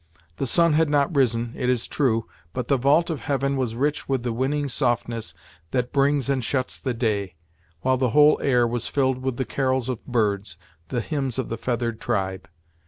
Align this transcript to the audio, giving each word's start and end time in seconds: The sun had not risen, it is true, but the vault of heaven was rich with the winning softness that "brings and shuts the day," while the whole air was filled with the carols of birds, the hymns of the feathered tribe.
The 0.37 0.47
sun 0.47 0.73
had 0.73 0.89
not 0.89 1.13
risen, 1.15 1.53
it 1.55 1.69
is 1.69 1.85
true, 1.87 2.25
but 2.53 2.69
the 2.69 2.77
vault 2.77 3.11
of 3.11 3.19
heaven 3.19 3.55
was 3.55 3.75
rich 3.75 4.09
with 4.09 4.23
the 4.23 4.33
winning 4.33 4.67
softness 4.67 5.35
that 5.69 5.91
"brings 5.93 6.27
and 6.27 6.43
shuts 6.43 6.79
the 6.79 6.95
day," 6.95 7.35
while 7.81 7.97
the 7.97 8.09
whole 8.09 8.39
air 8.41 8.67
was 8.67 8.87
filled 8.87 9.21
with 9.21 9.37
the 9.37 9.45
carols 9.45 9.89
of 9.89 10.03
birds, 10.07 10.57
the 10.87 11.01
hymns 11.01 11.37
of 11.37 11.49
the 11.49 11.55
feathered 11.59 11.99
tribe. 12.01 12.49